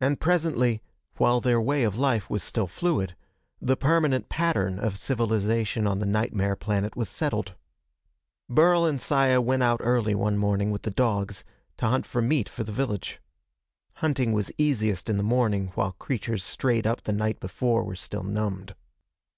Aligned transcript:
And 0.00 0.18
presently, 0.18 0.80
while 1.18 1.38
their 1.38 1.60
way 1.60 1.84
of 1.84 1.98
life 1.98 2.30
was 2.30 2.42
still 2.42 2.66
fluid, 2.66 3.14
the 3.60 3.76
permanent 3.76 4.30
pattern 4.30 4.78
of 4.78 4.96
civilization 4.96 5.86
on 5.86 5.98
the 5.98 6.06
nightmare 6.06 6.56
planet 6.56 6.96
was 6.96 7.10
settled. 7.10 7.54
Burl 8.48 8.86
and 8.86 8.98
Saya 8.98 9.42
went 9.42 9.62
out 9.62 9.82
early 9.84 10.14
one 10.14 10.38
morning 10.38 10.70
with 10.70 10.80
the 10.80 10.90
dogs, 10.90 11.44
to 11.76 11.86
hunt 11.86 12.06
for 12.06 12.22
meat 12.22 12.48
for 12.48 12.64
the 12.64 12.72
village. 12.72 13.20
Hunting 13.96 14.32
was 14.32 14.50
easiest 14.56 15.10
in 15.10 15.18
the 15.18 15.22
morning 15.22 15.72
while 15.74 15.92
creatures 15.92 16.42
strayed 16.42 16.86
up 16.86 17.02
the 17.02 17.12
night 17.12 17.38
before 17.38 17.84
were 17.84 17.96
still 17.96 18.22
numbed. 18.24 18.74